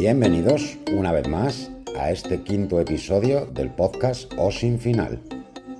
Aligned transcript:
Bienvenidos 0.00 0.78
una 0.92 1.10
vez 1.10 1.26
más 1.26 1.72
a 1.98 2.12
este 2.12 2.44
quinto 2.44 2.80
episodio 2.80 3.46
del 3.46 3.68
podcast 3.68 4.32
O 4.38 4.52
Sin 4.52 4.78
Final, 4.78 5.18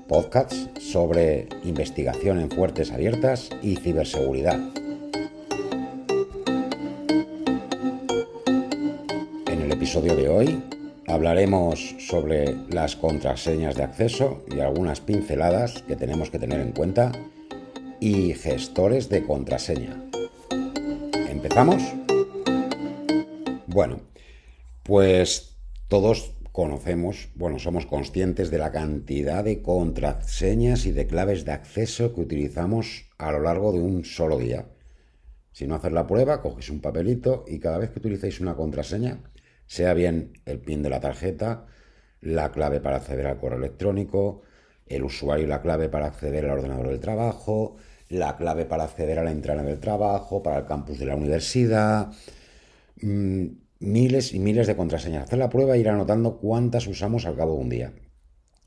podcast 0.09 0.77
sobre 0.81 1.49
investigación 1.63 2.41
en 2.41 2.51
fuertes 2.51 2.91
abiertas 2.91 3.49
y 3.63 3.77
ciberseguridad. 3.77 4.59
En 9.47 9.61
el 9.61 9.71
episodio 9.71 10.17
de 10.17 10.29
hoy 10.29 10.65
hablaremos 11.07 11.95
sobre 12.01 12.57
las 12.71 12.97
contraseñas 12.97 13.77
de 13.77 13.85
acceso 13.85 14.43
y 14.53 14.59
algunas 14.59 15.01
pinceladas 15.01 15.85
que 15.85 15.95
tenemos 15.95 16.29
que 16.31 16.41
tener 16.41 16.61
en 16.61 16.73
cuenta 16.73 17.13
y 18.01 18.35
gestores 18.35 19.09
de 19.11 19.23
contraseña. 19.23 20.03
¿Empezamos? 21.31 21.81
Bueno, 23.69 24.08
pues 24.89 25.59
todos 25.89 26.33
conocemos, 26.51 27.29
bueno, 27.35 27.59
somos 27.59 27.85
conscientes 27.85 28.51
de 28.51 28.57
la 28.57 28.73
cantidad 28.73 29.45
de 29.45 29.61
contraseñas 29.61 30.87
y 30.87 30.93
de 30.93 31.07
claves 31.07 31.45
de 31.45 31.53
acceso 31.53 32.15
que 32.15 32.23
utilizamos 32.23 33.11
a 33.19 33.31
lo 33.31 33.41
largo 33.41 33.71
de 33.75 33.81
un 33.81 34.07
solo 34.07 34.39
día. 34.39 34.65
Si 35.53 35.67
no 35.67 35.75
haces 35.75 35.93
la 35.93 36.07
prueba, 36.07 36.41
coges 36.41 36.71
un 36.71 36.81
papelito 36.81 37.45
y 37.47 37.59
cada 37.59 37.77
vez 37.77 37.91
que 37.91 37.99
utilicéis 37.99 38.41
una 38.41 38.57
contraseña, 38.57 39.21
sea 39.67 39.93
bien 39.93 40.33
el 40.47 40.59
PIN 40.59 40.83
de 40.83 40.89
la 40.89 41.01
tarjeta, 41.01 41.67
la 42.23 42.51
clave 42.51 42.81
para 42.81 42.97
acceder 42.97 43.27
al 43.27 43.37
correo 43.37 43.59
electrónico, 43.59 44.41
el 44.87 45.05
usuario 45.05 45.45
y 45.45 45.49
la 45.49 45.61
clave 45.61 45.91
para 45.91 46.07
acceder 46.07 46.47
al 46.47 46.53
ordenador 46.61 46.89
del 46.89 47.01
trabajo, 47.01 47.77
la 48.09 48.39
clave 48.39 48.65
para 48.65 48.85
acceder 48.85 49.19
a 49.19 49.25
la 49.25 49.33
entrada 49.33 49.63
del 49.63 49.81
trabajo, 49.81 50.43
para 50.43 50.61
el 50.61 50.65
campus 50.65 50.99
de 50.99 51.05
la 51.05 51.15
universidad, 51.15 52.11
mm, 53.03 53.68
miles 53.81 54.33
y 54.35 54.39
miles 54.39 54.67
de 54.67 54.77
contraseñas. 54.77 55.25
Hacer 55.25 55.39
la 55.39 55.51
prueba 55.51 55.75
e 55.75 55.81
ir 55.81 55.89
anotando 55.89 56.39
cuántas 56.39 56.87
usamos 56.87 57.27
al 57.27 57.37
cabo 57.37 57.55
de 57.55 57.61
un 57.61 57.69
día. 57.69 57.93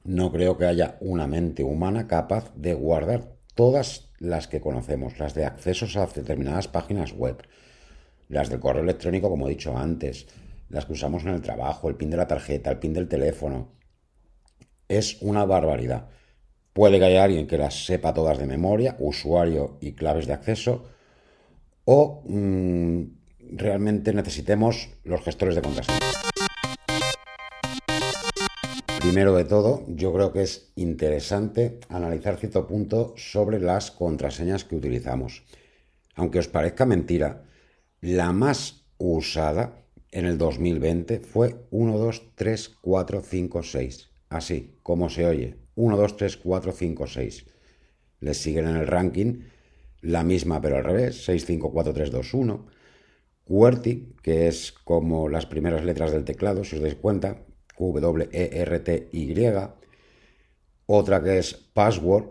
No 0.03 0.31
creo 0.31 0.57
que 0.57 0.65
haya 0.65 0.97
una 0.99 1.27
mente 1.27 1.63
humana 1.63 2.07
capaz 2.07 2.51
de 2.55 2.73
guardar 2.73 3.35
todas 3.53 4.11
las 4.17 4.47
que 4.47 4.61
conocemos, 4.61 5.19
las 5.19 5.33
de 5.33 5.45
accesos 5.45 5.95
a 5.97 6.05
determinadas 6.07 6.67
páginas 6.67 7.13
web, 7.13 7.43
las 8.27 8.49
del 8.49 8.59
correo 8.59 8.83
electrónico, 8.83 9.29
como 9.29 9.47
he 9.47 9.51
dicho 9.51 9.77
antes, 9.77 10.27
las 10.69 10.85
que 10.85 10.93
usamos 10.93 11.23
en 11.23 11.29
el 11.29 11.41
trabajo, 11.41 11.89
el 11.89 11.95
pin 11.95 12.09
de 12.09 12.17
la 12.17 12.27
tarjeta, 12.27 12.71
el 12.71 12.79
pin 12.79 12.93
del 12.93 13.07
teléfono. 13.07 13.73
Es 14.87 15.21
una 15.21 15.45
barbaridad. 15.45 16.09
Puede 16.73 16.97
que 16.97 17.05
haya 17.05 17.23
alguien 17.23 17.47
que 17.47 17.57
las 17.57 17.85
sepa 17.85 18.13
todas 18.13 18.37
de 18.37 18.45
memoria, 18.45 18.95
usuario 18.99 19.77
y 19.81 19.93
claves 19.93 20.25
de 20.25 20.33
acceso, 20.33 20.85
o 21.83 22.23
mm, 22.25 23.20
realmente 23.51 24.13
necesitemos 24.13 24.89
los 25.03 25.21
gestores 25.21 25.55
de 25.55 25.61
contraseña. 25.61 25.99
Primero 28.99 29.35
de 29.35 29.43
todo, 29.45 29.83
yo 29.87 30.13
creo 30.13 30.31
que 30.31 30.43
es 30.43 30.71
interesante 30.75 31.79
analizar 31.89 32.37
cierto 32.37 32.65
punto 32.67 33.13
sobre 33.17 33.59
las 33.59 33.91
contraseñas 33.91 34.63
que 34.63 34.75
utilizamos. 34.75 35.43
Aunque 36.15 36.39
os 36.39 36.47
parezca 36.47 36.85
mentira, 36.85 37.43
la 37.99 38.31
más 38.31 38.85
usada 38.97 39.83
en 40.11 40.25
el 40.25 40.37
2020 40.37 41.19
fue 41.19 41.55
1, 41.71 41.97
2, 41.97 42.35
3, 42.35 42.69
4, 42.81 43.21
5, 43.21 43.63
6. 43.63 44.09
Así, 44.29 44.77
como 44.83 45.09
se 45.09 45.25
oye. 45.25 45.57
1, 45.75 45.97
2, 45.97 46.17
3, 46.17 46.37
4, 46.37 46.71
5, 46.71 47.07
6. 47.07 47.45
Les 48.19 48.37
siguen 48.37 48.67
en 48.67 48.75
el 48.75 48.87
ranking 48.87 49.41
la 50.01 50.23
misma 50.23 50.61
pero 50.61 50.77
al 50.77 50.83
revés, 50.83 51.23
6, 51.25 51.45
5, 51.45 51.71
4, 51.71 51.93
3, 51.93 52.11
2, 52.11 52.33
1. 52.33 52.67
QWERTY, 53.51 54.15
que 54.23 54.47
es 54.47 54.71
como 54.71 55.27
las 55.27 55.45
primeras 55.45 55.83
letras 55.83 56.13
del 56.13 56.23
teclado, 56.23 56.63
si 56.63 56.77
os 56.77 56.81
dais 56.81 56.95
cuenta, 56.95 57.43
W-E-R-T-Y. 57.77 59.35
Otra 60.85 61.21
que 61.21 61.37
es 61.37 61.53
password, 61.73 62.25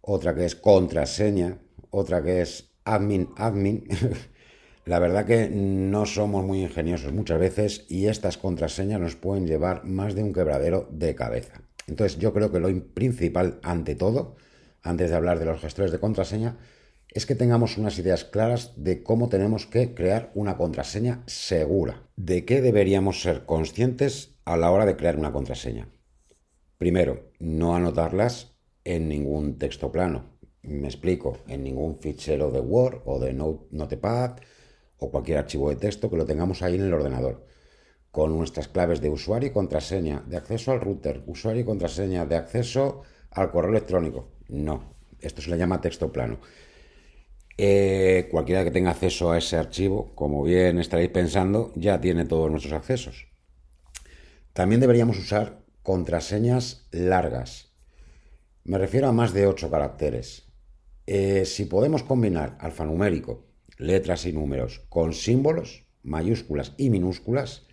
otra 0.00 0.34
que 0.34 0.46
es 0.46 0.56
contraseña, 0.56 1.58
otra 1.90 2.22
que 2.22 2.40
es 2.40 2.70
admin, 2.84 3.28
admin. 3.36 3.84
La 4.86 4.98
verdad 5.00 5.26
que 5.26 5.50
no 5.50 6.06
somos 6.06 6.46
muy 6.46 6.62
ingeniosos 6.62 7.12
muchas 7.12 7.38
veces 7.38 7.84
y 7.90 8.06
estas 8.06 8.38
contraseñas 8.38 9.00
nos 9.00 9.16
pueden 9.16 9.46
llevar 9.46 9.84
más 9.84 10.14
de 10.14 10.22
un 10.22 10.32
quebradero 10.32 10.88
de 10.90 11.14
cabeza. 11.14 11.60
Entonces 11.86 12.18
yo 12.18 12.32
creo 12.32 12.50
que 12.50 12.60
lo 12.60 12.68
principal 12.94 13.58
ante 13.62 13.96
todo, 13.96 14.36
antes 14.82 15.10
de 15.10 15.16
hablar 15.16 15.38
de 15.38 15.44
los 15.44 15.60
gestores 15.60 15.92
de 15.92 16.00
contraseña, 16.00 16.56
es 17.10 17.26
que 17.26 17.34
tengamos 17.34 17.78
unas 17.78 17.98
ideas 17.98 18.24
claras 18.24 18.72
de 18.76 19.02
cómo 19.02 19.28
tenemos 19.28 19.66
que 19.66 19.94
crear 19.94 20.30
una 20.34 20.56
contraseña 20.56 21.22
segura, 21.26 22.08
de 22.16 22.44
qué 22.44 22.60
deberíamos 22.60 23.22
ser 23.22 23.46
conscientes 23.46 24.38
a 24.44 24.56
la 24.56 24.70
hora 24.70 24.86
de 24.86 24.96
crear 24.96 25.16
una 25.16 25.32
contraseña. 25.32 25.88
Primero, 26.76 27.30
no 27.38 27.74
anotarlas 27.74 28.54
en 28.84 29.08
ningún 29.08 29.58
texto 29.58 29.90
plano. 29.90 30.38
Me 30.62 30.86
explico, 30.86 31.38
en 31.48 31.64
ningún 31.64 31.98
fichero 31.98 32.50
de 32.50 32.60
Word 32.60 33.02
o 33.04 33.18
de 33.18 33.32
Notepad 33.32 34.36
o 34.98 35.10
cualquier 35.10 35.38
archivo 35.38 35.70
de 35.70 35.76
texto 35.76 36.10
que 36.10 36.16
lo 36.16 36.26
tengamos 36.26 36.62
ahí 36.62 36.74
en 36.74 36.82
el 36.82 36.92
ordenador, 36.92 37.46
con 38.10 38.36
nuestras 38.36 38.68
claves 38.68 39.00
de 39.00 39.10
usuario 39.10 39.48
y 39.48 39.52
contraseña, 39.52 40.24
de 40.26 40.36
acceso 40.36 40.72
al 40.72 40.80
router, 40.80 41.22
usuario 41.26 41.62
y 41.62 41.64
contraseña, 41.64 42.26
de 42.26 42.36
acceso 42.36 43.02
al 43.30 43.50
correo 43.50 43.70
electrónico. 43.70 44.32
No, 44.48 44.94
esto 45.20 45.40
se 45.40 45.50
le 45.50 45.58
llama 45.58 45.80
texto 45.80 46.12
plano. 46.12 46.38
Eh, 47.60 48.28
cualquiera 48.30 48.62
que 48.62 48.70
tenga 48.70 48.92
acceso 48.92 49.32
a 49.32 49.38
ese 49.38 49.56
archivo, 49.56 50.14
como 50.14 50.44
bien 50.44 50.78
estaréis 50.78 51.10
pensando, 51.10 51.72
ya 51.74 52.00
tiene 52.00 52.24
todos 52.24 52.48
nuestros 52.50 52.72
accesos. 52.72 53.26
También 54.52 54.80
deberíamos 54.80 55.18
usar 55.18 55.64
contraseñas 55.82 56.86
largas. 56.92 57.72
Me 58.62 58.78
refiero 58.78 59.08
a 59.08 59.12
más 59.12 59.32
de 59.32 59.48
8 59.48 59.70
caracteres. 59.70 60.44
Eh, 61.06 61.44
si 61.46 61.64
podemos 61.64 62.04
combinar 62.04 62.56
alfanumérico 62.60 63.46
letras 63.76 64.26
y 64.26 64.32
números 64.32 64.82
con 64.88 65.12
símbolos, 65.12 65.86
mayúsculas 66.02 66.74
y 66.76 66.90
minúsculas, 66.90 67.66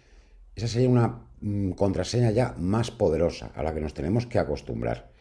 esa 0.55 0.67
sería 0.67 0.89
una 0.89 1.27
mm, 1.41 1.71
contraseña 1.71 2.31
ya 2.31 2.55
más 2.57 2.89
poderosa 2.89 3.51
a 3.55 3.61
la 3.61 3.73
que 3.73 3.81
nos 3.81 3.93
tenemos 3.93 4.25
que 4.25 4.39
acostumbrar. 4.39 5.11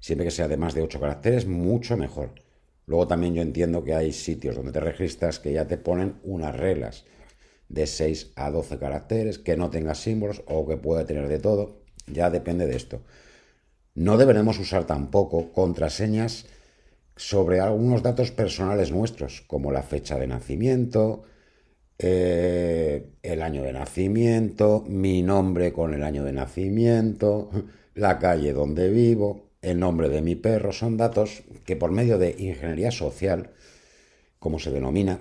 Siempre 0.00 0.26
que 0.26 0.30
sea 0.30 0.48
de 0.48 0.56
más 0.56 0.74
de 0.74 0.82
8 0.82 0.98
caracteres, 0.98 1.46
mucho 1.46 1.96
mejor. 1.96 2.34
Luego 2.86 3.06
también 3.06 3.34
yo 3.34 3.42
entiendo 3.42 3.84
que 3.84 3.94
hay 3.94 4.12
sitios 4.12 4.56
donde 4.56 4.72
te 4.72 4.80
registras 4.80 5.38
que 5.38 5.52
ya 5.52 5.66
te 5.66 5.78
ponen 5.78 6.16
unas 6.24 6.56
reglas 6.56 7.04
de 7.68 7.86
6 7.86 8.32
a 8.36 8.50
12 8.50 8.78
caracteres, 8.78 9.38
que 9.38 9.56
no 9.56 9.70
tenga 9.70 9.94
símbolos 9.94 10.42
o 10.46 10.66
que 10.66 10.76
puede 10.76 11.04
tener 11.04 11.28
de 11.28 11.38
todo. 11.38 11.82
Ya 12.06 12.30
depende 12.30 12.66
de 12.66 12.76
esto. 12.76 13.02
No 13.94 14.16
deberemos 14.16 14.58
usar 14.58 14.86
tampoco 14.86 15.52
contraseñas 15.52 16.46
sobre 17.16 17.60
algunos 17.60 18.02
datos 18.02 18.30
personales 18.30 18.90
nuestros, 18.90 19.42
como 19.42 19.70
la 19.70 19.82
fecha 19.82 20.18
de 20.18 20.26
nacimiento, 20.26 21.24
eh, 21.98 23.12
el 23.22 23.42
año 23.42 23.62
de 23.62 23.72
nacimiento, 23.72 24.84
mi 24.88 25.22
nombre 25.22 25.72
con 25.72 25.94
el 25.94 26.02
año 26.02 26.24
de 26.24 26.32
nacimiento, 26.32 27.50
la 27.94 28.18
calle 28.18 28.52
donde 28.52 28.90
vivo, 28.90 29.51
el 29.62 29.78
nombre 29.78 30.08
de 30.08 30.20
mi 30.20 30.34
perro, 30.34 30.72
son 30.72 30.96
datos 30.96 31.44
que 31.64 31.76
por 31.76 31.92
medio 31.92 32.18
de 32.18 32.34
ingeniería 32.38 32.90
social, 32.90 33.52
como 34.38 34.58
se 34.58 34.72
denomina, 34.72 35.20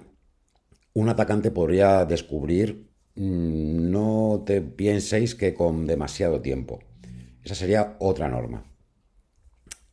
un 0.93 1.09
atacante 1.09 1.51
podría 1.51 2.05
descubrir, 2.05 2.89
mm, 3.15 3.91
no 3.91 4.43
te 4.45 4.61
pienséis 4.61 5.35
que 5.35 5.53
con 5.53 5.85
demasiado 5.85 6.41
tiempo. 6.41 6.79
Esa 7.43 7.55
sería 7.55 7.95
otra 7.99 8.27
norma. 8.27 8.65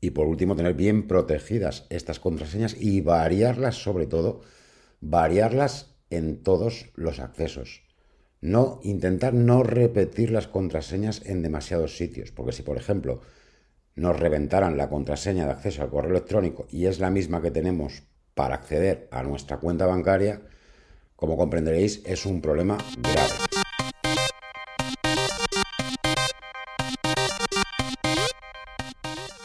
Y 0.00 0.10
por 0.10 0.26
último, 0.26 0.56
tener 0.56 0.74
bien 0.74 1.06
protegidas 1.06 1.86
estas 1.90 2.20
contraseñas 2.20 2.76
y 2.78 3.00
variarlas 3.00 3.76
sobre 3.76 4.06
todo, 4.06 4.42
variarlas 5.00 5.94
en 6.10 6.42
todos 6.42 6.86
los 6.94 7.20
accesos. 7.20 7.82
No 8.40 8.80
intentar 8.84 9.34
no 9.34 9.62
repetir 9.62 10.30
las 10.30 10.46
contraseñas 10.46 11.22
en 11.26 11.42
demasiados 11.42 11.96
sitios, 11.96 12.30
porque 12.30 12.52
si 12.52 12.62
por 12.62 12.76
ejemplo 12.76 13.20
nos 13.98 14.18
reventaran 14.18 14.76
la 14.76 14.88
contraseña 14.88 15.44
de 15.44 15.50
acceso 15.50 15.82
al 15.82 15.90
correo 15.90 16.12
electrónico 16.12 16.66
y 16.70 16.86
es 16.86 17.00
la 17.00 17.10
misma 17.10 17.42
que 17.42 17.50
tenemos 17.50 18.04
para 18.34 18.54
acceder 18.54 19.08
a 19.10 19.24
nuestra 19.24 19.58
cuenta 19.58 19.86
bancaria, 19.86 20.40
como 21.16 21.36
comprenderéis 21.36 22.02
es 22.06 22.24
un 22.24 22.40
problema 22.40 22.78
grave. 23.02 23.34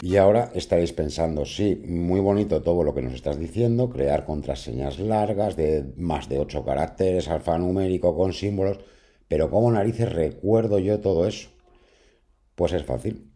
Y 0.04 0.18
ahora 0.18 0.52
estaréis 0.54 0.94
pensando, 0.94 1.46
sí, 1.46 1.82
muy 1.88 2.20
bonito 2.20 2.62
todo 2.62 2.84
lo 2.84 2.94
que 2.94 3.02
nos 3.02 3.14
estás 3.14 3.40
diciendo, 3.40 3.90
crear 3.90 4.26
contraseñas 4.26 5.00
largas 5.00 5.56
de 5.56 5.94
más 5.98 6.30
de 6.30 6.38
8 6.40 6.64
caracteres, 6.64 7.28
alfanumérico 7.28 8.16
con 8.16 8.34
símbolos, 8.34 8.80
pero 9.28 9.50
¿cómo 9.50 9.72
narices 9.72 10.12
recuerdo 10.12 10.78
yo 10.78 11.00
todo 11.00 11.26
eso? 11.26 11.50
Pues 12.54 12.74
es 12.74 12.84
fácil. 12.84 13.33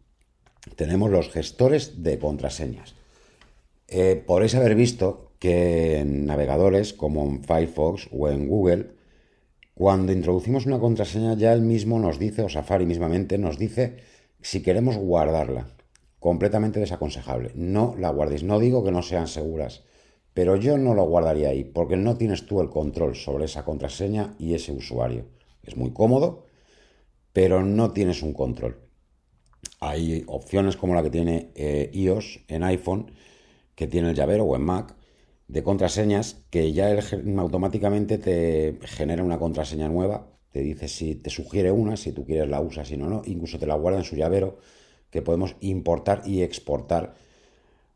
Tenemos 0.76 1.10
los 1.10 1.30
gestores 1.30 2.02
de 2.02 2.18
contraseñas. 2.18 2.94
Eh, 3.88 4.24
haber 4.28 4.74
visto 4.74 5.32
que 5.38 5.98
en 5.98 6.26
navegadores 6.26 6.92
como 6.92 7.24
en 7.24 7.42
Firefox 7.42 8.08
o 8.12 8.28
en 8.28 8.48
Google 8.48 8.90
Cuando 9.74 10.12
introducimos 10.12 10.66
una 10.66 10.80
contraseña 10.80 11.34
ya 11.34 11.52
él 11.52 11.62
mismo 11.62 12.00
nos 12.00 12.18
dice, 12.18 12.42
o 12.42 12.48
Safari 12.48 12.84
mismamente 12.84 13.38
nos 13.38 13.58
dice 13.58 13.98
si 14.40 14.60
queremos 14.62 14.96
guardarla. 14.96 15.68
Completamente 16.18 16.80
desaconsejable. 16.80 17.52
No 17.54 17.94
la 17.96 18.10
guardéis. 18.10 18.42
No 18.42 18.58
digo 18.58 18.82
que 18.82 18.90
no 18.90 19.02
sean 19.02 19.28
seguras, 19.28 19.84
pero 20.34 20.56
yo 20.56 20.78
no 20.78 20.94
lo 20.94 21.04
guardaría 21.04 21.50
ahí 21.50 21.62
porque 21.62 21.96
no 21.96 22.16
tienes 22.16 22.46
tú 22.46 22.60
el 22.60 22.70
control 22.70 23.14
sobre 23.14 23.44
esa 23.44 23.64
contraseña 23.64 24.34
y 24.38 24.54
ese 24.54 24.72
usuario. 24.72 25.26
Es 25.62 25.76
muy 25.76 25.92
cómodo, 25.92 26.46
pero 27.32 27.62
no 27.64 27.92
tienes 27.92 28.22
un 28.22 28.32
control. 28.32 28.87
Hay 29.80 30.24
opciones 30.26 30.76
como 30.76 30.94
la 30.94 31.02
que 31.02 31.10
tiene 31.10 31.50
eh, 31.54 31.90
iOS 31.92 32.40
en 32.48 32.64
iPhone, 32.64 33.12
que 33.74 33.86
tiene 33.86 34.10
el 34.10 34.16
llavero 34.16 34.44
o 34.44 34.56
en 34.56 34.62
Mac, 34.62 34.94
de 35.46 35.62
contraseñas 35.62 36.42
que 36.50 36.72
ya 36.72 36.88
automáticamente 37.38 38.18
te 38.18 38.78
genera 38.82 39.22
una 39.22 39.38
contraseña 39.38 39.88
nueva, 39.88 40.28
te 40.50 40.60
dice 40.60 40.88
si 40.88 41.14
te 41.14 41.30
sugiere 41.30 41.70
una, 41.70 41.96
si 41.96 42.12
tú 42.12 42.24
quieres 42.24 42.48
la 42.48 42.60
usas, 42.60 42.88
si 42.88 42.96
no, 42.96 43.08
no, 43.08 43.22
incluso 43.24 43.58
te 43.58 43.66
la 43.66 43.74
guarda 43.74 43.98
en 43.98 44.04
su 44.04 44.16
llavero 44.16 44.58
que 45.10 45.22
podemos 45.22 45.56
importar 45.60 46.22
y 46.26 46.42
exportar 46.42 47.14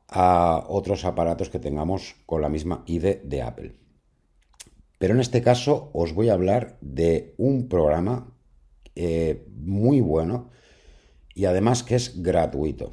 a 0.09 0.65
otros 0.69 1.05
aparatos 1.05 1.51
que 1.51 1.59
tengamos 1.59 2.17
con 2.27 2.43
la 2.43 2.49
misma 2.49 2.85
ID 2.87 3.23
de 3.25 3.43
Apple. 3.43 3.75
Pero 4.99 5.15
en 5.15 5.21
este 5.21 5.43
caso 5.43 5.91
os 5.95 6.15
voy 6.15 6.29
a 6.29 6.35
hablar 6.35 6.79
de 6.81 7.35
un 7.37 7.69
programa 7.69 8.33
eh, 8.95 9.45
muy 9.57 10.01
bueno 10.01 10.51
y 11.35 11.45
además 11.47 11.83
que 11.83 11.97
es 11.97 12.23
gratuito. 12.23 12.93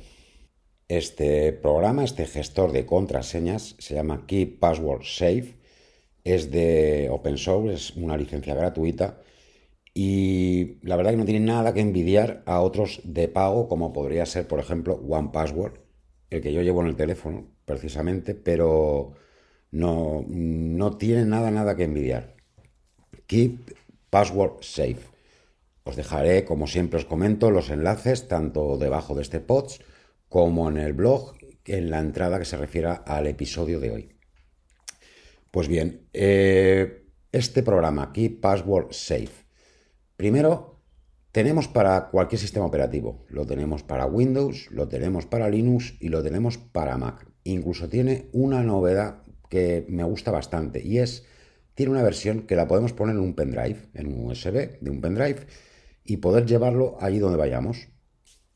Este 0.87 1.53
programa, 1.53 2.03
este 2.03 2.25
gestor 2.25 2.71
de 2.71 2.85
contraseñas, 2.85 3.75
se 3.79 3.95
llama 3.95 4.25
Keep 4.25 4.59
Password 4.59 5.03
Safe, 5.03 5.55
es 6.23 6.51
de 6.51 7.09
open 7.11 7.37
source, 7.37 7.73
es 7.73 7.95
una 7.95 8.17
licencia 8.17 8.55
gratuita 8.55 9.21
y 9.93 10.77
la 10.81 10.95
verdad 10.95 11.11
que 11.11 11.17
no 11.17 11.25
tiene 11.25 11.45
nada 11.45 11.73
que 11.73 11.81
envidiar 11.81 12.43
a 12.45 12.61
otros 12.61 13.01
de 13.03 13.27
pago 13.27 13.67
como 13.67 13.93
podría 13.93 14.25
ser, 14.25 14.47
por 14.47 14.59
ejemplo, 14.59 14.95
One 14.95 15.29
Password, 15.33 15.79
el 16.29 16.41
que 16.41 16.53
yo 16.53 16.61
llevo 16.61 16.81
en 16.81 16.87
el 16.87 16.95
teléfono 16.95 17.47
precisamente, 17.65 18.33
pero 18.35 19.13
no, 19.71 20.23
no 20.27 20.97
tiene 20.97 21.25
nada, 21.25 21.51
nada 21.51 21.75
que 21.75 21.83
envidiar. 21.83 22.35
Keep 23.27 23.75
Password 24.09 24.61
Safe. 24.61 25.18
Os 25.89 25.95
dejaré, 25.95 26.45
como 26.45 26.67
siempre 26.67 27.01
os 27.01 27.09
comento, 27.09 27.49
los 27.49 27.71
enlaces 27.71 28.27
tanto 28.27 28.77
debajo 28.77 29.15
de 29.15 29.23
este 29.23 29.39
post 29.39 29.81
como 30.29 30.69
en 30.69 30.77
el 30.77 30.93
blog 30.93 31.33
en 31.65 31.89
la 31.89 31.97
entrada 31.97 32.37
que 32.37 32.45
se 32.45 32.57
refiera 32.57 32.93
al 32.93 33.25
episodio 33.25 33.79
de 33.79 33.89
hoy. 33.89 34.09
Pues 35.49 35.67
bien, 35.67 36.07
eh, 36.13 37.07
este 37.31 37.63
programa 37.63 38.03
aquí, 38.03 38.29
Password 38.29 38.91
Safe. 38.91 39.33
Primero, 40.15 40.79
tenemos 41.31 41.67
para 41.67 42.09
cualquier 42.09 42.39
sistema 42.39 42.67
operativo. 42.67 43.25
Lo 43.27 43.47
tenemos 43.47 43.81
para 43.81 44.05
Windows, 44.05 44.69
lo 44.69 44.87
tenemos 44.87 45.25
para 45.25 45.49
Linux 45.49 45.95
y 45.99 46.09
lo 46.09 46.21
tenemos 46.21 46.59
para 46.59 46.97
Mac. 46.97 47.25
Incluso 47.45 47.89
tiene 47.89 48.29
una 48.31 48.61
novedad 48.61 49.23
que 49.49 49.87
me 49.89 50.03
gusta 50.03 50.29
bastante 50.29 50.85
y 50.85 50.99
es, 50.99 51.25
tiene 51.73 51.93
una 51.93 52.03
versión 52.03 52.43
que 52.43 52.55
la 52.55 52.67
podemos 52.67 52.93
poner 52.93 53.15
en 53.15 53.23
un 53.23 53.33
pendrive, 53.33 53.89
en 53.95 54.05
un 54.05 54.29
USB 54.29 54.79
de 54.79 54.91
un 54.91 55.01
pendrive 55.01 55.47
y 56.09 56.17
poder 56.17 56.45
llevarlo 56.45 56.97
allí 56.99 57.19
donde 57.19 57.37
vayamos. 57.37 57.87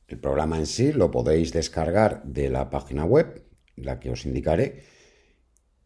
El 0.08 0.20
programa 0.20 0.58
en 0.58 0.66
sí 0.66 0.92
lo 0.92 1.12
podéis 1.12 1.54
descargar 1.54 2.24
de 2.24 2.50
la 2.50 2.70
página 2.70 3.06
web, 3.06 3.46
la 3.76 4.00
que 4.00 4.10
os 4.10 4.26
indicaré, 4.26 4.84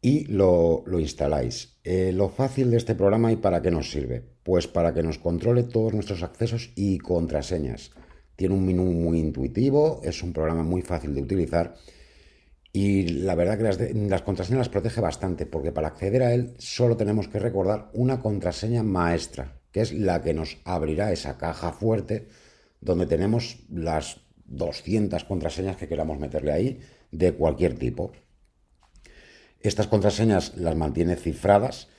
y 0.02 0.26
lo, 0.26 0.84
instaláis. 1.00 1.78
Eh, 1.84 2.12
lo 2.14 2.30
fácil 2.30 2.72
de 2.72 2.78
este 2.78 2.96
programa 2.96 3.32
y 3.32 3.36
para 3.36 3.62
qué 3.62 3.72
nos 3.72 3.92
sirve? 3.92 4.24
Pues 4.44 4.68
para 4.68 4.94
que 4.94 5.04
nos 5.04 5.18
controle 5.18 5.64
todos 5.64 5.94
nuestros 5.94 6.24
accesos 6.24 6.72
y 6.76 7.00
contraseñas. 7.00 7.92
Tiene 8.38 8.56
un 8.56 8.66
menú 8.66 8.86
muy 8.86 9.20
intuitivo, 9.20 10.00
es 10.04 10.24
un 10.24 10.32
programa 10.32 10.64
muy 10.64 10.82
fácil 10.82 11.14
de 11.14 11.22
utilizar 11.22 11.76
y 12.72 13.08
la 13.08 13.36
verdad 13.36 13.58
que 13.58 13.64
las, 13.64 13.80
las, 13.80 14.22
contraseñas 14.22 14.60
las 14.60 14.70
protege 14.70 15.02
bastante 15.02 15.46
porque 15.46 15.72
para 15.72 15.88
acceder 15.88 16.22
a 16.22 16.34
él 16.34 16.54
solo 16.60 16.96
tenemos 16.96 17.28
que 17.28 17.40
recordar 17.40 17.90
una 17.94 18.22
contraseña 18.22 18.84
maestra, 18.84 19.57
que 19.78 19.84
es 19.84 19.94
la 19.94 20.24
que 20.24 20.34
nos 20.34 20.58
abrirá 20.66 21.12
esa 21.12 21.38
caja 21.38 21.72
fuerte 21.72 22.30
donde 22.82 23.06
tenemos 23.06 23.60
las 23.70 24.22
200 24.46 25.24
contraseñas 25.26 25.78
que 25.78 25.88
queramos 25.88 26.18
meterle 26.18 26.52
ahí 26.52 26.80
de 27.12 27.34
cualquier 27.34 27.78
tipo. 27.78 28.12
Estas 29.60 29.86
contraseñas 29.86 30.58
las 30.58 30.76
mantiene 30.76 31.16
cifradas 31.16 31.90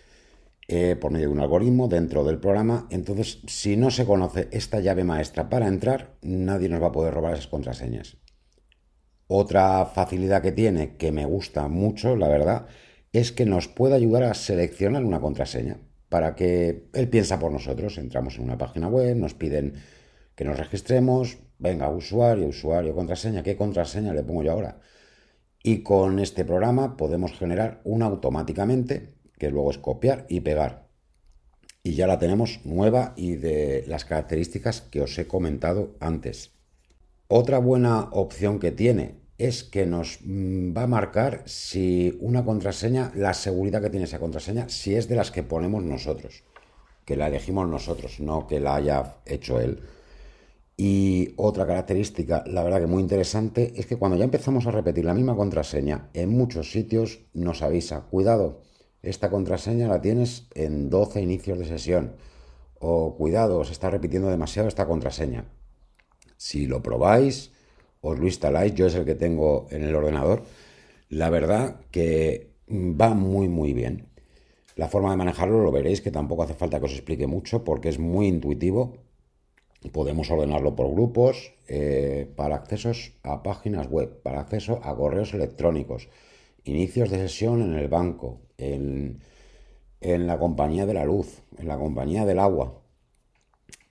eh, 0.67 0.97
por 1.01 1.13
medio 1.13 1.29
de 1.29 1.35
un 1.35 1.41
algoritmo 1.41 1.87
dentro 1.87 2.25
del 2.25 2.41
programa. 2.41 2.89
Entonces, 2.91 3.43
si 3.47 3.77
no 3.77 3.93
se 3.93 4.07
conoce 4.07 4.49
esta 4.51 4.81
llave 4.81 5.05
maestra 5.05 5.49
para 5.49 5.69
entrar, 5.69 6.17
nadie 6.21 6.69
nos 6.69 6.83
va 6.83 6.89
a 6.89 6.93
poder 6.93 7.15
robar 7.15 7.35
esas 7.35 7.47
contraseñas. 7.47 8.17
Otra 9.29 9.87
facilidad 9.87 10.43
que 10.43 10.51
tiene, 10.51 10.97
que 10.97 11.13
me 11.13 11.27
gusta 11.27 11.69
mucho, 11.69 12.17
la 12.17 12.27
verdad, 12.27 12.67
es 13.13 13.31
que 13.31 13.47
nos 13.47 13.69
puede 13.69 13.95
ayudar 13.95 14.25
a 14.25 14.35
seleccionar 14.35 15.05
una 15.05 15.21
contraseña 15.21 15.79
para 16.09 16.35
que 16.35 16.89
él 16.93 17.09
piensa 17.09 17.39
por 17.39 17.53
nosotros. 17.53 17.99
Entramos 17.99 18.39
en 18.39 18.45
una 18.45 18.59
página 18.59 18.89
web, 18.89 19.17
nos 19.17 19.35
piden 19.35 19.75
que 20.35 20.45
nos 20.45 20.57
registremos, 20.57 21.39
venga, 21.59 21.89
usuario, 21.91 22.47
usuario, 22.47 22.95
contraseña, 22.95 23.43
¿qué 23.43 23.57
contraseña 23.57 24.15
le 24.15 24.23
pongo 24.23 24.43
yo 24.43 24.53
ahora? 24.53 24.81
Y 25.63 25.83
con 25.83 26.21
este 26.21 26.45
programa 26.45 26.97
podemos 26.97 27.33
generar 27.33 27.81
una 27.85 28.07
automáticamente, 28.07 29.15
que 29.39 29.51
luego 29.51 29.71
es 29.71 29.79
copiar 29.79 30.27
y 30.29 30.41
pegar. 30.41 30.87
Y 31.83 31.95
ya 31.95 32.07
la 32.07 32.19
tenemos 32.19 32.61
nueva 32.65 33.15
y 33.17 33.37
de 33.37 33.85
las 33.87 34.05
características 34.05 34.81
que 34.81 35.01
os 35.01 35.19
he 35.19 35.27
comentado 35.27 35.97
antes. 36.01 36.53
Otra 37.27 37.59
buena 37.59 38.09
opción 38.13 38.59
que 38.59 38.71
tiene 38.71 39.18
es 39.39 39.63
que 39.63 39.87
nos 39.87 40.19
mm, 40.25 40.77
va 40.77 40.83
a 40.83 40.89
marcar 40.89 41.43
si 41.47 42.19
una 42.21 42.45
contraseña, 42.45 43.13
la 43.15 43.35
seguridad 43.35 43.81
que 43.81 43.91
tiene 43.91 44.05
esa 44.05 44.19
contraseña, 44.19 44.69
si 44.69 44.95
es 44.97 45.09
de 45.09 45.17
las 45.17 45.31
que 45.31 45.45
ponemos 45.45 45.83
nosotros, 45.85 46.43
que 47.05 47.17
la 47.17 47.29
elegimos 47.29 47.69
nosotros, 47.69 48.21
no 48.21 48.47
que 48.47 48.61
la 48.61 48.75
haya 48.75 49.17
hecho 49.25 49.61
él. 49.61 49.81
Y 50.77 51.35
otra 51.37 51.67
característica, 51.67 52.45
la 52.47 52.63
verdad 52.63 52.81
que 52.81 52.87
muy 52.87 53.03
interesante, 53.03 53.73
es 53.77 53.87
que 53.87 53.97
cuando 53.97 54.17
ya 54.17 54.25
empezamos 54.25 54.67
a 54.67 54.71
repetir 54.71 55.05
la 55.05 55.15
misma 55.15 55.35
contraseña, 55.35 56.11
en 56.15 56.31
muchos 56.31 56.71
sitios 56.71 57.21
nos 57.33 57.63
avisa, 57.63 58.03
cuidado, 58.03 58.63
esta 59.03 59.31
contraseña 59.31 59.89
la 59.89 60.01
tienes 60.01 60.49
en 60.55 60.91
12 60.91 61.23
inicios 61.23 61.59
de 61.59 61.65
sesión. 61.65 62.17
O 62.81 63.17
cuidado, 63.17 63.65
se 63.65 63.73
está 63.73 63.91
repitiendo 63.91 64.29
demasiado 64.29 64.69
esta 64.69 64.87
contraseña. 64.87 65.47
Si 66.37 66.67
lo 66.67 66.83
probáis, 66.83 67.53
os 68.01 68.19
lo 68.19 68.27
instaláis, 68.27 68.75
yo 68.75 68.87
es 68.87 68.95
el 68.95 69.05
que 69.05 69.15
tengo 69.15 69.67
en 69.71 69.83
el 69.85 69.95
ordenador, 69.95 70.43
la 71.09 71.31
verdad 71.31 71.81
que 71.91 72.51
va 72.71 73.15
muy 73.15 73.49
muy 73.49 73.73
bien. 73.73 74.07
La 74.77 74.89
forma 74.89 75.11
de 75.11 75.17
manejarlo 75.17 75.63
lo 75.63 75.73
veréis 75.73 76.01
que 76.01 76.11
tampoco 76.11 76.45
hace 76.45 76.55
falta 76.55 76.79
que 76.79 76.87
os 76.87 76.93
explique 76.93 77.27
mucho 77.27 77.65
porque 77.65 77.89
es 77.89 77.99
muy 77.99 78.29
intuitivo 78.29 78.95
Podemos 79.93 80.29
ordenarlo 80.31 80.75
por 80.75 80.91
grupos 80.91 81.55
eh, 81.69 82.29
para 82.35 82.57
accesos 82.57 83.13
a 83.23 83.45
páginas 83.45 83.89
web, 83.89 84.21
para 84.23 84.41
acceso 84.41 84.81
a 84.83 84.95
correos 84.97 85.35
electrónicos, 85.35 86.09
inicios 86.65 87.11
de 87.11 87.19
sesión 87.19 87.63
en 87.63 87.75
el 87.75 87.87
banco, 87.87 88.41
en, 88.59 89.21
en 90.01 90.27
la 90.27 90.37
compañía 90.37 90.85
de 90.85 90.95
la 90.95 91.05
luz, 91.05 91.43
en 91.59 91.69
la 91.69 91.79
compañía 91.79 92.27
del 92.27 92.41
agua. 92.41 92.83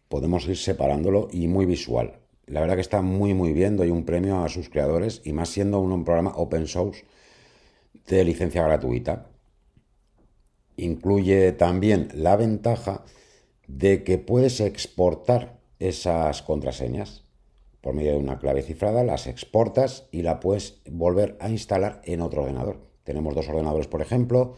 Podemos 0.09 0.45
ir 0.47 0.57
separándolo 0.57 1.29
y 1.31 1.47
muy 1.47 1.65
visual. 1.65 2.19
La 2.47 2.61
verdad 2.61 2.75
que 2.75 2.81
está 2.81 3.01
muy 3.01 3.33
muy 3.33 3.51
bien, 3.51 3.75
doy 3.75 3.89
un 3.89 4.05
premio 4.05 4.41
a 4.41 4.47
sus 4.47 4.69
creadores 4.69 5.21
y 5.25 5.33
más 5.33 5.49
siendo 5.49 5.79
un 5.79 6.05
programa 6.05 6.31
open 6.35 6.65
source 6.65 7.03
de 8.07 8.23
licencia 8.23 8.63
gratuita. 8.63 9.27
Incluye 10.77 11.51
también 11.51 12.07
la 12.13 12.37
ventaja 12.37 13.03
de 13.67 14.05
que 14.05 14.17
puedes 14.17 14.61
exportar 14.61 15.59
esas 15.79 16.41
contraseñas 16.41 17.25
por 17.81 17.93
medio 17.93 18.11
de 18.11 18.17
una 18.17 18.39
clave 18.39 18.61
cifrada, 18.61 19.03
las 19.03 19.27
exportas 19.27 20.07
y 20.11 20.21
la 20.21 20.39
puedes 20.39 20.81
volver 20.89 21.37
a 21.41 21.49
instalar 21.49 22.01
en 22.05 22.21
otro 22.21 22.43
ordenador. 22.43 22.79
Tenemos 23.03 23.35
dos 23.35 23.49
ordenadores, 23.49 23.87
por 23.87 24.01
ejemplo, 24.01 24.55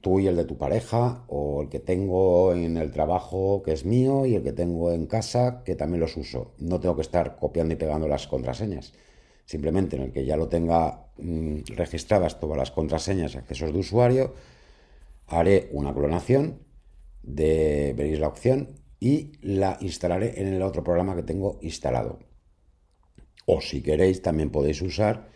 tú 0.00 0.20
y 0.20 0.26
el 0.26 0.36
de 0.36 0.44
tu 0.44 0.56
pareja, 0.58 1.24
o 1.28 1.62
el 1.62 1.68
que 1.68 1.80
tengo 1.80 2.52
en 2.52 2.76
el 2.76 2.90
trabajo 2.90 3.62
que 3.62 3.72
es 3.72 3.84
mío 3.84 4.26
y 4.26 4.34
el 4.34 4.42
que 4.42 4.52
tengo 4.52 4.92
en 4.92 5.06
casa 5.06 5.62
que 5.64 5.76
también 5.76 6.00
los 6.00 6.16
uso. 6.16 6.52
No 6.58 6.80
tengo 6.80 6.96
que 6.96 7.02
estar 7.02 7.36
copiando 7.36 7.74
y 7.74 7.76
pegando 7.76 8.08
las 8.08 8.26
contraseñas. 8.26 8.92
Simplemente 9.44 9.96
en 9.96 10.02
el 10.02 10.12
que 10.12 10.24
ya 10.24 10.36
lo 10.36 10.48
tenga 10.48 11.06
mm, 11.18 11.60
registradas 11.76 12.40
todas 12.40 12.56
las 12.56 12.70
contraseñas 12.70 13.34
y 13.34 13.38
accesos 13.38 13.72
de 13.72 13.78
usuario, 13.78 14.34
haré 15.26 15.68
una 15.72 15.94
clonación 15.94 16.60
de, 17.22 17.94
veréis 17.96 18.20
la 18.20 18.28
opción, 18.28 18.76
y 18.98 19.32
la 19.42 19.76
instalaré 19.80 20.40
en 20.40 20.48
el 20.48 20.62
otro 20.62 20.82
programa 20.82 21.14
que 21.14 21.22
tengo 21.22 21.58
instalado. 21.60 22.18
O 23.44 23.60
si 23.60 23.82
queréis, 23.82 24.22
también 24.22 24.50
podéis 24.50 24.80
usar 24.82 25.28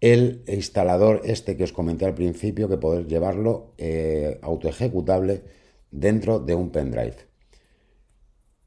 el 0.00 0.42
instalador 0.46 1.20
este 1.24 1.56
que 1.56 1.64
os 1.64 1.72
comenté 1.72 2.06
al 2.06 2.14
principio, 2.14 2.68
que 2.68 2.78
podéis 2.78 3.06
llevarlo 3.06 3.74
eh, 3.76 4.38
auto 4.42 4.68
ejecutable 4.68 5.42
dentro 5.90 6.40
de 6.40 6.54
un 6.54 6.70
pendrive. 6.70 7.28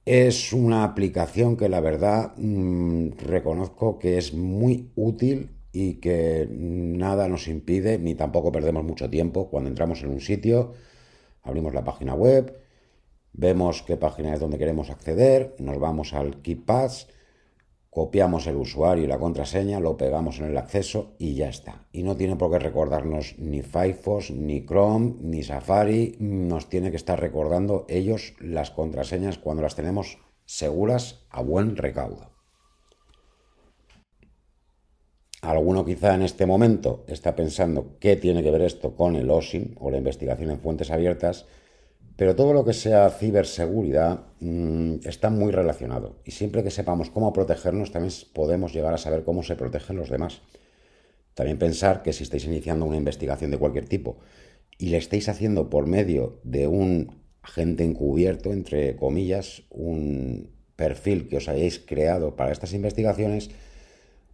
Es 0.05 0.51
una 0.53 0.83
aplicación 0.83 1.55
que 1.55 1.69
la 1.69 1.79
verdad 1.79 2.33
mm, 2.37 3.11
reconozco 3.17 3.99
que 3.99 4.17
es 4.17 4.33
muy 4.33 4.91
útil 4.95 5.49
y 5.71 5.95
que 5.95 6.47
nada 6.51 7.27
nos 7.27 7.47
impide, 7.47 7.97
ni 7.97 8.13
tampoco 8.13 8.51
perdemos 8.51 8.83
mucho 8.83 9.09
tiempo 9.09 9.49
cuando 9.49 9.69
entramos 9.69 10.03
en 10.03 10.09
un 10.09 10.21
sitio, 10.21 10.73
abrimos 11.41 11.73
la 11.73 11.83
página 11.83 12.13
web, 12.13 12.59
vemos 13.33 13.81
qué 13.81 13.97
página 13.97 14.33
es 14.33 14.39
donde 14.39 14.59
queremos 14.59 14.91
acceder, 14.91 15.55
nos 15.57 15.79
vamos 15.79 16.13
al 16.13 16.41
KeePass, 16.41 17.07
copiamos 17.93 18.47
el 18.47 18.55
usuario 18.55 19.03
y 19.03 19.07
la 19.07 19.19
contraseña, 19.19 19.79
lo 19.79 19.97
pegamos 19.97 20.39
en 20.39 20.45
el 20.45 20.57
acceso 20.57 21.13
y 21.19 21.35
ya 21.35 21.47
está. 21.47 21.85
Y 21.91 22.01
no 22.01 22.17
tiene 22.17 22.35
por 22.35 22.51
qué 22.51 22.57
recordarnos 22.57 23.35
ni 23.37 23.61
Firefox, 23.61 24.31
ni 24.31 24.65
Chrome, 24.65 25.15
ni 25.21 25.43
Safari, 25.43 26.15
nos 26.19 26.69
tiene 26.69 26.89
que 26.89 26.97
estar 26.97 27.19
recordando 27.19 27.85
ellos 27.87 28.33
las 28.39 28.71
contraseñas 28.71 29.37
cuando 29.37 29.61
las 29.61 29.75
tenemos 29.75 30.17
seguras 30.45 31.25
a 31.29 31.43
buen 31.43 31.77
recaudo. 31.77 32.31
Alguno 35.41 35.85
quizá 35.85 36.15
en 36.15 36.21
este 36.23 36.45
momento 36.45 37.03
está 37.07 37.35
pensando 37.35 37.97
qué 37.99 38.15
tiene 38.15 38.41
que 38.41 38.49
ver 38.49 38.61
esto 38.61 38.95
con 38.95 39.15
el 39.15 39.29
OSIN 39.29 39.75
o 39.79 39.91
la 39.91 39.97
investigación 39.97 40.49
en 40.49 40.59
fuentes 40.59 40.89
abiertas 40.89 41.45
pero 42.15 42.35
todo 42.35 42.53
lo 42.53 42.63
que 42.63 42.73
sea 42.73 43.09
ciberseguridad 43.09 44.21
mm, 44.39 44.95
está 45.05 45.29
muy 45.29 45.51
relacionado 45.51 46.17
y 46.25 46.31
siempre 46.31 46.63
que 46.63 46.71
sepamos 46.71 47.09
cómo 47.09 47.33
protegernos 47.33 47.91
también 47.91 48.13
podemos 48.33 48.73
llegar 48.73 48.93
a 48.93 48.97
saber 48.97 49.23
cómo 49.23 49.43
se 49.43 49.55
protegen 49.55 49.97
los 49.97 50.09
demás. 50.09 50.41
También 51.33 51.57
pensar 51.57 52.03
que 52.03 52.13
si 52.13 52.23
estáis 52.23 52.45
iniciando 52.45 52.85
una 52.85 52.97
investigación 52.97 53.49
de 53.49 53.57
cualquier 53.57 53.87
tipo 53.87 54.17
y 54.77 54.89
le 54.89 54.97
estáis 54.97 55.29
haciendo 55.29 55.69
por 55.69 55.87
medio 55.87 56.39
de 56.43 56.67
un 56.67 57.23
agente 57.41 57.83
encubierto, 57.83 58.53
entre 58.53 58.95
comillas, 58.95 59.63
un 59.69 60.51
perfil 60.75 61.27
que 61.27 61.37
os 61.37 61.49
hayáis 61.49 61.79
creado 61.79 62.35
para 62.35 62.51
estas 62.51 62.73
investigaciones, 62.73 63.49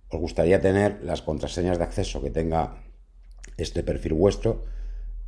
os 0.09 0.19
gustaría 0.19 0.59
tener 0.59 0.99
las 1.03 1.21
contraseñas 1.21 1.77
de 1.77 1.83
acceso 1.83 2.21
que 2.21 2.29
tenga 2.29 2.83
este 3.57 3.83
perfil 3.83 4.13
vuestro 4.13 4.63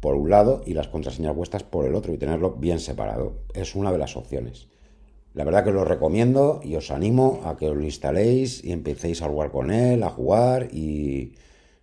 por 0.02 0.16
un 0.16 0.30
lado 0.30 0.62
y 0.66 0.74
las 0.74 0.90
contraseñas 0.90 1.36
vuestras 1.36 1.64
por 1.64 1.86
el 1.86 1.96
otro 1.96 2.14
y 2.14 2.18
tenerlo 2.18 2.56
bien 2.56 2.80
separado. 2.80 3.36
Es 3.54 3.76
una 3.76 3.92
de 3.92 4.00
las 4.00 4.18
opciones. 4.18 4.68
La 5.34 5.46
verdad 5.46 5.64
que 5.64 5.72
lo 5.72 5.86
recomiendo 5.86 6.60
y 6.62 6.76
os 6.76 6.92
animo 6.92 7.40
a 7.46 7.56
que 7.56 7.70
os 7.70 7.78
lo 7.78 7.84
instaléis 7.84 8.66
y 8.66 8.74
empecéis 8.74 9.22
a 9.22 9.30
jugar 9.30 9.52
con 9.52 9.72
él, 9.72 10.04
a 10.04 10.10
jugar 10.10 10.68
y 10.74 11.36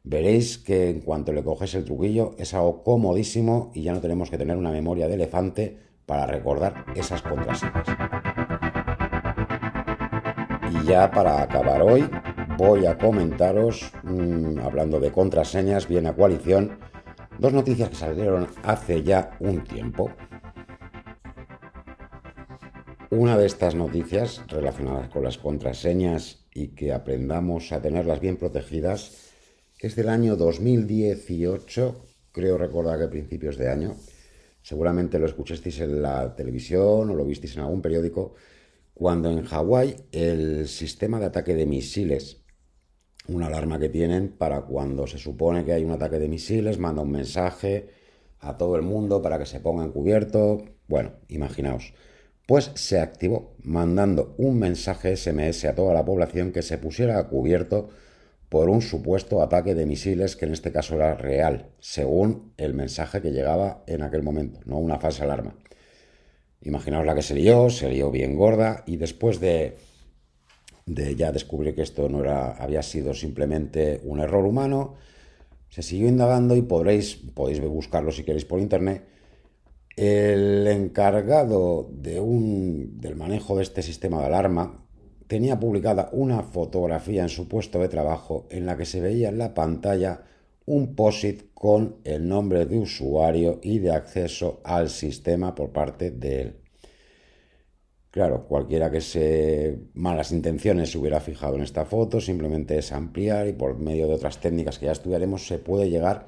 veréis 0.02 0.58
que 0.58 0.90
en 0.90 1.00
cuanto 1.00 1.32
le 1.32 1.42
coges 1.42 1.74
el 1.74 1.84
truquillo 1.84 2.34
es 2.38 2.52
algo 2.52 2.82
comodísimo 2.82 3.70
y 3.72 3.82
ya 3.82 3.94
no 3.94 4.00
tenemos 4.00 4.28
que 4.28 4.36
tener 4.36 4.56
una 4.56 4.70
memoria 4.70 5.08
de 5.08 5.14
elefante 5.14 5.78
para 6.04 6.26
recordar 6.26 6.86
esas 6.96 7.22
contraseñas. 7.22 7.86
Y 10.72 10.86
ya 10.86 11.10
para 11.10 11.40
acabar 11.40 11.82
hoy 11.82 12.08
voy 12.58 12.86
a 12.86 12.98
comentaros, 12.98 13.92
mm, 14.02 14.58
hablando 14.58 14.98
de 14.98 15.12
contraseñas, 15.12 15.86
bien 15.86 16.06
a 16.06 16.14
coalición, 16.14 16.78
Dos 17.38 17.52
noticias 17.52 17.88
que 17.88 17.94
salieron 17.94 18.48
hace 18.64 19.04
ya 19.04 19.36
un 19.38 19.62
tiempo. 19.62 20.10
Una 23.10 23.38
de 23.38 23.46
estas 23.46 23.76
noticias 23.76 24.42
relacionadas 24.48 25.08
con 25.08 25.22
las 25.22 25.38
contraseñas 25.38 26.46
y 26.52 26.68
que 26.74 26.92
aprendamos 26.92 27.70
a 27.70 27.80
tenerlas 27.80 28.18
bien 28.18 28.38
protegidas 28.38 29.30
es 29.78 29.94
del 29.94 30.08
año 30.08 30.34
2018, 30.34 32.04
creo 32.32 32.58
recordar 32.58 32.98
que 32.98 33.06
principios 33.06 33.56
de 33.56 33.70
año. 33.70 33.94
Seguramente 34.60 35.20
lo 35.20 35.26
escuchasteis 35.26 35.78
en 35.78 36.02
la 36.02 36.34
televisión 36.34 37.08
o 37.08 37.14
lo 37.14 37.24
visteis 37.24 37.54
en 37.54 37.62
algún 37.62 37.82
periódico, 37.82 38.34
cuando 38.94 39.30
en 39.30 39.44
Hawái 39.44 39.94
el 40.10 40.66
sistema 40.66 41.20
de 41.20 41.26
ataque 41.26 41.54
de 41.54 41.66
misiles 41.66 42.42
una 43.28 43.46
alarma 43.46 43.78
que 43.78 43.88
tienen 43.88 44.28
para 44.28 44.62
cuando 44.62 45.06
se 45.06 45.18
supone 45.18 45.64
que 45.64 45.72
hay 45.72 45.84
un 45.84 45.92
ataque 45.92 46.18
de 46.18 46.28
misiles, 46.28 46.78
manda 46.78 47.02
un 47.02 47.12
mensaje 47.12 47.88
a 48.40 48.56
todo 48.56 48.76
el 48.76 48.82
mundo 48.82 49.22
para 49.22 49.38
que 49.38 49.46
se 49.46 49.60
pongan 49.60 49.90
cubierto. 49.92 50.64
Bueno, 50.88 51.12
imaginaos. 51.28 51.92
Pues 52.46 52.72
se 52.74 52.98
activó 52.98 53.54
mandando 53.62 54.34
un 54.38 54.58
mensaje 54.58 55.14
SMS 55.16 55.66
a 55.66 55.74
toda 55.74 55.92
la 55.92 56.04
población 56.04 56.52
que 56.52 56.62
se 56.62 56.78
pusiera 56.78 57.18
a 57.18 57.28
cubierto 57.28 57.90
por 58.48 58.70
un 58.70 58.80
supuesto 58.80 59.42
ataque 59.42 59.74
de 59.74 59.84
misiles 59.84 60.34
que 60.34 60.46
en 60.46 60.52
este 60.52 60.72
caso 60.72 60.94
era 60.94 61.14
real, 61.14 61.66
según 61.80 62.54
el 62.56 62.72
mensaje 62.72 63.20
que 63.20 63.32
llegaba 63.32 63.82
en 63.86 64.00
aquel 64.00 64.22
momento, 64.22 64.60
no 64.64 64.78
una 64.78 64.98
falsa 64.98 65.24
alarma. 65.24 65.54
Imaginaos 66.62 67.04
la 67.04 67.14
que 67.14 67.22
se 67.22 67.34
lió, 67.34 67.68
se 67.68 67.90
lió 67.90 68.10
bien 68.10 68.34
gorda 68.36 68.82
y 68.86 68.96
después 68.96 69.38
de 69.40 69.76
de 70.88 71.14
ya 71.14 71.32
descubrir 71.32 71.74
que 71.74 71.82
esto 71.82 72.08
no 72.08 72.20
era, 72.20 72.52
había 72.52 72.82
sido 72.82 73.14
simplemente 73.14 74.00
un 74.04 74.20
error 74.20 74.44
humano. 74.44 74.94
Se 75.68 75.82
siguió 75.82 76.08
indagando 76.08 76.56
y 76.56 76.62
podréis, 76.62 77.16
podéis 77.34 77.60
buscarlo 77.60 78.10
si 78.10 78.24
queréis 78.24 78.44
por 78.44 78.60
internet. 78.60 79.04
El 79.96 80.66
encargado 80.66 81.88
de 81.92 82.20
un, 82.20 83.00
del 83.00 83.16
manejo 83.16 83.56
de 83.56 83.62
este 83.62 83.82
sistema 83.82 84.20
de 84.20 84.26
alarma 84.26 84.84
tenía 85.26 85.60
publicada 85.60 86.08
una 86.12 86.42
fotografía 86.42 87.22
en 87.22 87.28
su 87.28 87.48
puesto 87.48 87.80
de 87.80 87.88
trabajo 87.88 88.46
en 88.50 88.64
la 88.64 88.76
que 88.76 88.86
se 88.86 89.00
veía 89.00 89.28
en 89.28 89.38
la 89.38 89.54
pantalla 89.54 90.22
un 90.64 90.94
POSIT 90.94 91.52
con 91.52 91.96
el 92.04 92.28
nombre 92.28 92.66
de 92.66 92.78
usuario 92.78 93.58
y 93.62 93.78
de 93.78 93.90
acceso 93.90 94.60
al 94.64 94.88
sistema 94.88 95.54
por 95.54 95.70
parte 95.70 96.10
de 96.10 96.40
él. 96.40 96.67
Claro, 98.10 98.46
cualquiera 98.46 98.90
que 98.90 99.02
se 99.02 99.80
malas 99.92 100.32
intenciones 100.32 100.90
se 100.90 100.98
hubiera 100.98 101.20
fijado 101.20 101.56
en 101.56 101.62
esta 101.62 101.84
foto, 101.84 102.20
simplemente 102.20 102.78
es 102.78 102.90
ampliar 102.92 103.46
y 103.48 103.52
por 103.52 103.78
medio 103.78 104.08
de 104.08 104.14
otras 104.14 104.40
técnicas 104.40 104.78
que 104.78 104.86
ya 104.86 104.92
estudiaremos 104.92 105.46
se 105.46 105.58
puede 105.58 105.90
llegar 105.90 106.26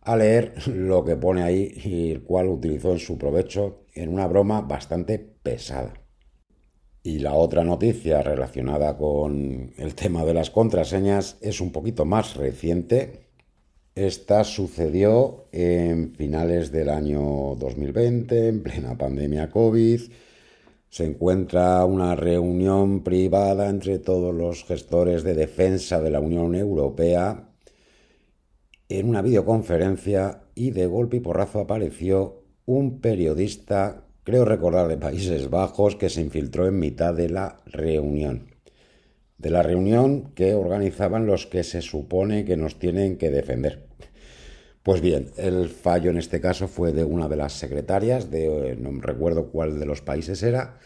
a 0.00 0.16
leer 0.16 0.54
lo 0.66 1.04
que 1.04 1.16
pone 1.16 1.42
ahí 1.42 1.72
y 1.84 2.10
el 2.10 2.22
cual 2.22 2.48
utilizó 2.48 2.92
en 2.92 2.98
su 2.98 3.16
provecho 3.16 3.84
en 3.94 4.08
una 4.08 4.26
broma 4.26 4.60
bastante 4.62 5.18
pesada. 5.18 5.94
Y 7.02 7.20
la 7.20 7.34
otra 7.34 7.64
noticia 7.64 8.22
relacionada 8.22 8.96
con 8.98 9.72
el 9.76 9.94
tema 9.94 10.24
de 10.24 10.34
las 10.34 10.50
contraseñas 10.50 11.38
es 11.40 11.60
un 11.60 11.72
poquito 11.72 12.04
más 12.04 12.36
reciente. 12.36 13.28
Esta 13.94 14.44
sucedió 14.44 15.46
en 15.52 16.14
finales 16.14 16.72
del 16.72 16.90
año 16.90 17.54
2020, 17.56 18.48
en 18.48 18.62
plena 18.62 18.98
pandemia 18.98 19.48
COVID 19.48 20.00
se 20.90 21.04
encuentra 21.04 21.84
una 21.84 22.16
reunión 22.16 23.04
privada 23.04 23.70
entre 23.70 24.00
todos 24.00 24.34
los 24.34 24.64
gestores 24.64 25.22
de 25.22 25.34
defensa 25.34 26.00
de 26.00 26.10
la 26.10 26.20
Unión 26.20 26.56
Europea 26.56 27.46
en 28.88 29.08
una 29.08 29.22
videoconferencia 29.22 30.42
y 30.56 30.72
de 30.72 30.86
golpe 30.86 31.18
y 31.18 31.20
porrazo 31.20 31.60
apareció 31.60 32.42
un 32.66 33.00
periodista, 33.00 34.04
creo 34.24 34.44
recordar 34.44 34.88
de 34.88 34.96
Países 34.96 35.48
Bajos, 35.48 35.94
que 35.94 36.10
se 36.10 36.20
infiltró 36.20 36.66
en 36.66 36.80
mitad 36.80 37.14
de 37.14 37.30
la 37.30 37.60
reunión. 37.66 38.48
De 39.38 39.50
la 39.50 39.62
reunión 39.62 40.32
que 40.34 40.54
organizaban 40.54 41.24
los 41.24 41.46
que 41.46 41.62
se 41.62 41.82
supone 41.82 42.44
que 42.44 42.56
nos 42.56 42.80
tienen 42.80 43.16
que 43.16 43.30
defender. 43.30 43.86
Pues 44.82 45.02
bien, 45.02 45.30
el 45.36 45.68
fallo 45.68 46.10
en 46.10 46.16
este 46.16 46.40
caso 46.40 46.66
fue 46.66 46.92
de 46.92 47.04
una 47.04 47.28
de 47.28 47.36
las 47.36 47.52
secretarias, 47.52 48.30
de, 48.30 48.76
no 48.80 48.98
recuerdo 49.00 49.50
cuál 49.50 49.78
de 49.78 49.84
los 49.84 50.00
países 50.00 50.42
era, 50.42 50.78